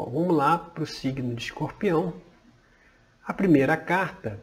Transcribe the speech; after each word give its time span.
Bom, 0.00 0.10
vamos 0.10 0.34
lá 0.34 0.56
para 0.56 0.82
o 0.82 0.86
signo 0.86 1.34
de 1.34 1.42
escorpião. 1.42 2.14
A 3.26 3.34
primeira 3.34 3.76
carta 3.76 4.40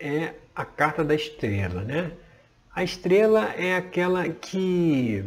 é 0.00 0.32
a 0.56 0.64
carta 0.64 1.04
da 1.04 1.14
estrela, 1.14 1.82
né? 1.82 2.12
A 2.74 2.82
estrela 2.82 3.52
é 3.52 3.76
aquela 3.76 4.26
que 4.26 5.22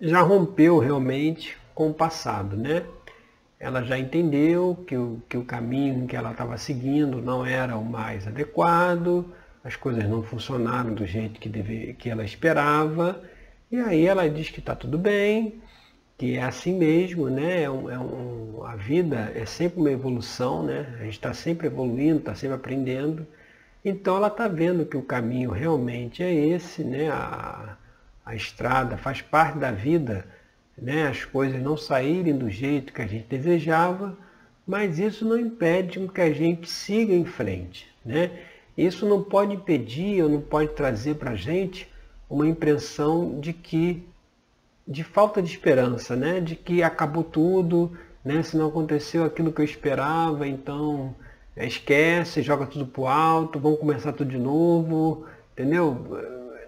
já 0.00 0.20
rompeu 0.20 0.78
realmente 0.78 1.58
com 1.74 1.90
o 1.90 1.94
passado, 1.94 2.56
né? 2.56 2.84
Ela 3.58 3.82
já 3.82 3.98
entendeu 3.98 4.84
que 4.86 4.96
o, 4.96 5.20
que 5.28 5.36
o 5.36 5.44
caminho 5.44 6.06
que 6.06 6.14
ela 6.14 6.30
estava 6.30 6.56
seguindo 6.56 7.20
não 7.20 7.44
era 7.44 7.76
o 7.76 7.84
mais 7.84 8.28
adequado, 8.28 9.24
as 9.64 9.74
coisas 9.74 10.08
não 10.08 10.22
funcionaram 10.22 10.94
do 10.94 11.04
jeito 11.04 11.40
que, 11.40 11.48
deve, 11.48 11.94
que 11.94 12.08
ela 12.08 12.24
esperava, 12.24 13.20
e 13.72 13.80
aí 13.80 14.06
ela 14.06 14.30
diz 14.30 14.50
que 14.50 14.60
está 14.60 14.76
tudo 14.76 14.96
bem, 14.96 15.60
que 16.16 16.36
é 16.36 16.42
assim 16.42 16.76
mesmo, 16.76 17.28
né? 17.28 17.62
É 17.62 17.70
um, 17.70 17.90
é 17.90 17.98
um, 17.98 18.64
a 18.64 18.76
vida 18.76 19.32
é 19.34 19.44
sempre 19.44 19.80
uma 19.80 19.90
evolução, 19.90 20.62
né? 20.62 20.94
A 21.00 21.04
gente 21.04 21.14
está 21.14 21.34
sempre 21.34 21.66
evoluindo, 21.66 22.18
está 22.18 22.34
sempre 22.34 22.56
aprendendo. 22.56 23.26
Então 23.84 24.16
ela 24.16 24.28
está 24.28 24.48
vendo 24.48 24.86
que 24.86 24.96
o 24.96 25.02
caminho 25.02 25.50
realmente 25.50 26.22
é 26.22 26.32
esse, 26.32 26.84
né? 26.84 27.10
A, 27.10 27.76
a 28.24 28.34
estrada 28.34 28.96
faz 28.96 29.20
parte 29.20 29.58
da 29.58 29.70
vida, 29.70 30.24
né? 30.78 31.08
As 31.08 31.24
coisas 31.24 31.60
não 31.60 31.76
saírem 31.76 32.36
do 32.36 32.48
jeito 32.48 32.92
que 32.92 33.02
a 33.02 33.06
gente 33.06 33.26
desejava, 33.26 34.16
mas 34.66 34.98
isso 34.98 35.24
não 35.24 35.38
impede 35.38 36.06
que 36.08 36.20
a 36.20 36.32
gente 36.32 36.70
siga 36.70 37.12
em 37.12 37.24
frente, 37.24 37.86
né? 38.04 38.30
Isso 38.76 39.06
não 39.06 39.22
pode 39.22 39.54
impedir 39.54 40.22
ou 40.22 40.28
não 40.28 40.40
pode 40.40 40.70
trazer 40.72 41.16
para 41.16 41.32
a 41.32 41.36
gente 41.36 41.88
uma 42.28 42.48
impressão 42.48 43.38
de 43.40 43.52
que 43.52 44.04
de 44.86 45.02
falta 45.02 45.40
de 45.42 45.50
esperança, 45.50 46.14
né? 46.14 46.40
De 46.40 46.56
que 46.56 46.82
acabou 46.82 47.24
tudo, 47.24 47.92
né? 48.24 48.42
Se 48.42 48.56
não 48.56 48.68
aconteceu 48.68 49.24
aquilo 49.24 49.52
que 49.52 49.60
eu 49.60 49.64
esperava, 49.64 50.46
então 50.46 51.14
é, 51.56 51.66
esquece, 51.66 52.42
joga 52.42 52.66
tudo 52.66 52.86
pro 52.86 53.06
alto, 53.06 53.58
vamos 53.58 53.78
começar 53.78 54.12
tudo 54.12 54.30
de 54.30 54.38
novo, 54.38 55.26
entendeu? 55.52 55.96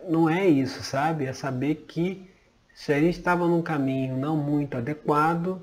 Não 0.08 0.28
é 0.28 0.46
isso, 0.46 0.82
sabe? 0.82 1.26
É 1.26 1.32
saber 1.32 1.86
que 1.88 2.28
se 2.74 2.92
a 2.92 3.00
gente 3.00 3.18
estava 3.18 3.46
num 3.46 3.62
caminho 3.62 4.16
não 4.16 4.36
muito 4.36 4.76
adequado, 4.76 5.60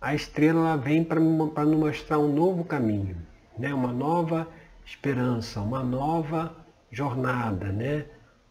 a 0.00 0.14
estrela 0.14 0.76
vem 0.76 1.02
para 1.02 1.18
nos 1.18 1.78
mostrar 1.78 2.18
um 2.18 2.32
novo 2.32 2.64
caminho, 2.64 3.16
né? 3.58 3.74
Uma 3.74 3.92
nova 3.92 4.46
esperança, 4.84 5.60
uma 5.60 5.82
nova 5.82 6.54
jornada, 6.90 7.72
né? 7.72 8.06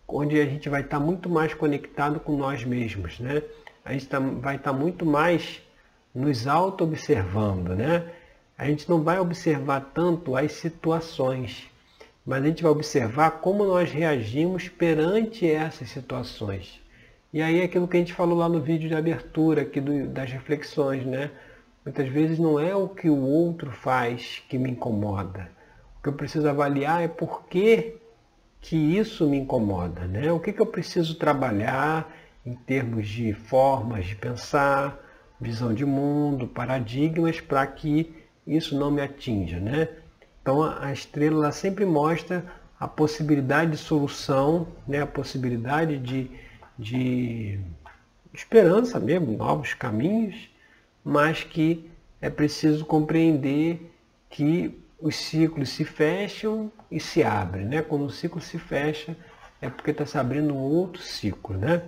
Onde 0.08 0.40
a 0.40 0.46
gente 0.46 0.70
vai 0.70 0.82
estar 0.82 1.00
muito 1.00 1.30
mais 1.30 1.54
conectado 1.54 2.20
com 2.20 2.38
nós 2.38 2.64
mesmos, 2.64 3.20
né? 3.20 3.42
A 3.84 3.94
gente 3.94 4.08
tá, 4.08 4.20
vai 4.20 4.56
estar 4.56 4.74
muito 4.74 5.06
mais 5.06 5.62
nos 6.14 6.48
auto-observando, 6.48 7.76
né? 7.76 8.04
A 8.58 8.66
gente 8.66 8.90
não 8.90 9.04
vai 9.04 9.20
observar 9.20 9.92
tanto 9.94 10.36
as 10.36 10.54
situações, 10.54 11.70
mas 12.26 12.44
a 12.44 12.48
gente 12.48 12.64
vai 12.64 12.72
observar 12.72 13.32
como 13.42 13.66
nós 13.66 13.92
reagimos 13.92 14.70
perante 14.70 15.50
essas 15.50 15.90
situações. 15.90 16.82
E 17.34 17.42
aí 17.42 17.60
é 17.60 17.66
aquilo 17.66 17.88
que 17.88 17.98
a 17.98 18.00
gente 18.00 18.14
falou 18.14 18.38
lá 18.38 18.48
no 18.48 18.62
vídeo 18.62 18.88
de 18.88 18.96
abertura 18.96 19.64
aqui 19.64 19.82
do, 19.82 20.08
das 20.08 20.32
reflexões, 20.32 21.06
né? 21.06 21.32
Muitas 21.84 22.08
vezes 22.08 22.40
não 22.40 22.60
é 22.60 22.74
o 22.74 22.88
que 22.88 23.10
o 23.10 23.20
outro 23.20 23.72
faz 23.72 24.42
que 24.48 24.58
me 24.58 24.72
incomoda. 24.72 25.50
O 26.00 26.04
que 26.04 26.10
eu 26.10 26.14
preciso 26.14 26.48
avaliar 26.48 27.04
é 27.04 27.08
por 27.08 27.46
que 27.48 27.98
que 28.66 28.76
isso 28.76 29.28
me 29.30 29.38
incomoda, 29.38 30.08
né? 30.08 30.32
O 30.32 30.40
que, 30.40 30.52
que 30.52 30.60
eu 30.60 30.66
preciso 30.66 31.16
trabalhar 31.16 32.12
em 32.44 32.56
termos 32.56 33.08
de 33.08 33.32
formas 33.32 34.08
de 34.08 34.16
pensar, 34.16 35.00
visão 35.40 35.72
de 35.72 35.86
mundo, 35.86 36.48
paradigmas, 36.48 37.40
para 37.40 37.66
que 37.68 38.12
isso 38.46 38.76
não 38.76 38.90
me 38.90 39.02
atinja, 39.02 39.60
né? 39.60 39.90
Então 40.42 40.64
a 40.64 40.92
estrela 40.92 41.52
sempre 41.52 41.86
mostra 41.86 42.44
a 42.80 42.88
possibilidade 42.88 43.72
de 43.72 43.78
solução, 43.78 44.68
né? 44.88 45.02
a 45.02 45.08
possibilidade 45.08 46.00
de, 46.00 46.32
de 46.78 47.60
esperança 48.34 49.00
mesmo, 49.00 49.38
novos 49.38 49.76
caminhos, 49.76 50.50
mas 51.04 51.44
que 51.44 51.88
é 52.20 52.32
preciso 52.32 52.84
compreender 52.84 53.92
que 54.28 54.84
os 55.00 55.16
ciclos 55.16 55.70
se 55.70 55.84
fecham 55.84 56.72
e 56.90 57.00
se 57.00 57.24
abrem. 57.24 57.66
Né? 57.66 57.82
Quando 57.82 58.06
o 58.06 58.10
ciclo 58.10 58.42
se 58.42 58.58
fecha, 58.58 59.16
é 59.62 59.70
porque 59.70 59.92
está 59.92 60.06
se 60.06 60.18
abrindo 60.18 60.54
um 60.54 60.58
outro 60.58 61.02
ciclo. 61.02 61.58
Né? 61.58 61.82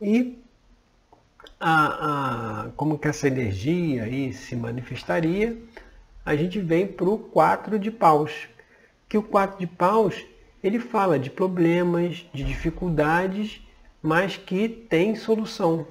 E 0.00 0.38
a, 1.58 2.64
a, 2.64 2.70
como 2.70 2.98
que 2.98 3.08
essa 3.08 3.28
energia 3.28 4.04
aí 4.04 4.32
se 4.32 4.56
manifestaria, 4.56 5.56
a 6.24 6.34
gente 6.36 6.60
vem 6.60 6.86
para 6.86 7.08
o 7.08 7.18
4 7.18 7.78
de 7.78 7.90
paus. 7.90 8.48
Que 9.08 9.18
o 9.18 9.22
4 9.22 9.58
de 9.58 9.66
paus, 9.66 10.24
ele 10.62 10.78
fala 10.78 11.18
de 11.18 11.30
problemas, 11.30 12.26
de 12.32 12.44
dificuldades, 12.44 13.60
mas 14.02 14.36
que 14.36 14.68
tem 14.68 15.14
solução, 15.14 15.86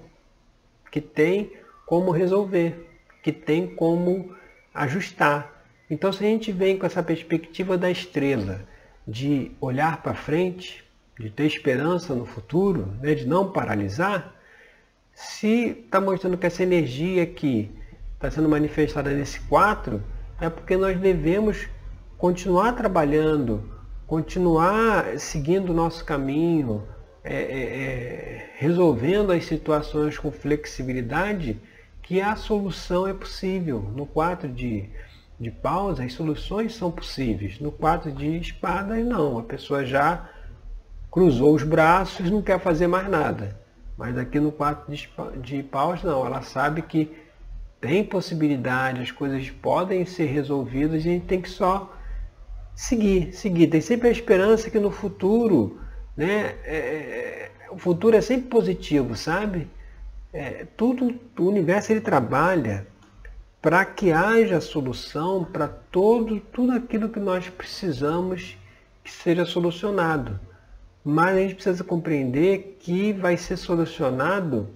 que 0.92 1.02
tem 1.02 1.52
como 1.86 2.12
resolver, 2.12 2.88
que 3.22 3.32
tem 3.32 3.68
como 3.68 4.36
ajustar. 4.74 5.59
Então, 5.90 6.14
se 6.14 6.24
a 6.24 6.28
gente 6.28 6.52
vem 6.52 6.78
com 6.78 6.86
essa 6.86 7.02
perspectiva 7.02 7.78
da 7.78 7.90
estrela, 7.90 8.62
de 9.08 9.52
olhar 9.60 10.04
para 10.04 10.14
frente, 10.14 10.84
de 11.20 11.30
ter 11.30 11.46
esperança 11.46 12.14
no 12.14 12.26
futuro, 12.26 12.94
né, 13.02 13.16
de 13.16 13.26
não 13.26 13.52
paralisar, 13.52 14.36
se 15.14 15.78
está 15.84 16.00
mostrando 16.00 16.38
que 16.38 16.46
essa 16.46 16.64
energia 16.64 17.26
que 17.26 17.72
está 18.14 18.30
sendo 18.30 18.48
manifestada 18.48 19.12
nesse 19.12 19.40
4, 19.42 20.02
é 20.40 20.50
porque 20.50 20.78
nós 20.78 20.98
devemos 21.00 21.68
continuar 22.18 22.74
trabalhando, 22.74 23.64
continuar 24.06 25.18
seguindo 25.18 25.72
o 25.72 25.74
nosso 25.74 26.06
caminho, 26.06 26.88
é, 27.24 27.34
é, 27.34 27.38
é, 27.38 28.50
resolvendo 28.58 29.32
as 29.32 29.46
situações 29.46 30.18
com 30.18 30.32
flexibilidade, 30.32 31.60
que 32.02 32.22
a 32.22 32.36
solução 32.36 33.08
é 33.08 33.14
possível. 33.14 33.82
No 33.96 34.06
4 34.06 34.48
de 34.48 34.90
de 35.40 35.50
paus, 35.50 36.00
as 36.00 36.14
soluções 36.14 36.76
são 36.76 36.92
possíveis. 36.92 37.60
No 37.60 37.72
4 37.72 38.12
de 38.12 38.38
espadas, 38.38 39.06
não. 39.06 39.40
A 39.40 39.44
pessoa 39.44 39.86
já 39.86 40.30
cruzou 41.10 41.56
os 41.56 41.64
braços 41.64 42.30
não 42.30 42.42
quer 42.42 42.60
fazer 42.60 42.88
mais 42.88 43.10
nada. 43.10 43.58
Mas 43.98 44.18
aqui 44.18 44.40
no 44.40 44.52
4 44.52 44.94
de 45.42 45.64
paus, 45.64 46.04
não. 46.04 46.26
Ela 46.26 46.42
sabe 46.42 46.82
que 46.82 47.16
tem 47.80 48.04
possibilidade, 48.04 49.02
as 49.02 49.12
coisas 49.12 49.50
podem 49.50 50.06
ser 50.06 50.26
resolvidas 50.26 51.06
e 51.06 51.10
a 51.10 51.14
gente 51.14 51.26
tem 51.26 51.42
que 51.42 51.50
só 51.50 51.96
seguir, 52.76 53.32
seguir. 53.34 53.68
Tem 53.68 53.80
sempre 53.80 54.10
a 54.10 54.12
esperança 54.12 54.70
que 54.70 54.80
no 54.80 54.92
futuro, 54.92 55.80
né, 56.18 56.56
é, 56.66 56.76
é 56.76 57.52
o 57.72 57.78
futuro 57.78 58.18
é 58.18 58.22
sempre 58.22 58.50
positivo, 58.50 59.16
sabe? 59.16 59.68
É, 60.34 60.66
tudo, 60.76 61.18
o 61.38 61.44
universo 61.44 61.92
ele 61.92 62.02
trabalha 62.02 62.86
para 63.62 63.84
que 63.84 64.12
haja 64.12 64.62
solução 64.62 65.44
para 65.44 65.68
todo, 65.68 66.40
tudo 66.40 66.72
aquilo 66.72 67.10
que 67.10 67.20
nós 67.20 67.50
precisamos 67.50 68.58
que 69.04 69.12
seja 69.12 69.46
solucionado. 69.46 70.40
Mas 71.04 71.36
a 71.36 71.42
gente 71.42 71.56
precisa 71.56 71.84
compreender 71.84 72.78
que 72.80 73.12
vai 73.12 73.36
ser 73.36 73.58
solucionado 73.58 74.70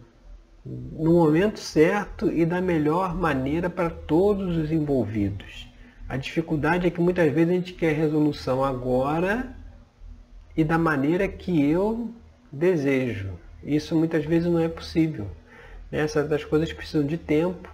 no 0.65 1.13
momento 1.13 1.59
certo 1.59 2.31
e 2.31 2.45
da 2.45 2.61
melhor 2.61 3.15
maneira 3.15 3.69
para 3.69 3.89
todos 3.89 4.57
os 4.57 4.71
envolvidos. 4.71 5.67
A 6.07 6.17
dificuldade 6.17 6.87
é 6.87 6.89
que 6.89 7.01
muitas 7.01 7.31
vezes 7.31 7.49
a 7.49 7.53
gente 7.53 7.73
quer 7.73 7.93
resolução 7.93 8.63
agora 8.63 9.55
e 10.55 10.63
da 10.63 10.77
maneira 10.77 11.27
que 11.27 11.69
eu 11.69 12.11
desejo. 12.51 13.31
Isso 13.63 13.95
muitas 13.95 14.25
vezes 14.25 14.51
não 14.51 14.59
é 14.59 14.67
possível. 14.67 15.27
Essas 15.91 16.27
das 16.27 16.43
coisas 16.43 16.71
precisam 16.71 17.05
de 17.05 17.17
tempo 17.17 17.69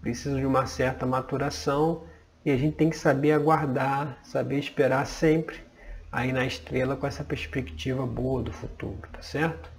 precisa 0.00 0.36
de 0.36 0.46
uma 0.46 0.66
certa 0.66 1.04
maturação 1.04 2.04
e 2.44 2.50
a 2.50 2.56
gente 2.56 2.76
tem 2.76 2.90
que 2.90 2.96
saber 2.96 3.32
aguardar, 3.32 4.18
saber 4.22 4.58
esperar 4.58 5.06
sempre 5.06 5.60
aí 6.10 6.32
na 6.32 6.44
estrela 6.44 6.96
com 6.96 7.06
essa 7.06 7.22
perspectiva 7.22 8.06
boa 8.06 8.42
do 8.42 8.52
futuro, 8.52 9.08
tá 9.12 9.22
certo? 9.22 9.70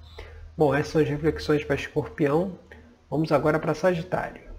Bom, 0.57 0.73
essas 0.73 0.91
são 0.91 1.01
as 1.01 1.09
reflexões 1.09 1.63
para 1.63 1.75
escorpião. 1.75 2.57
Vamos 3.09 3.31
agora 3.31 3.59
para 3.59 3.73
Sagitário. 3.73 4.50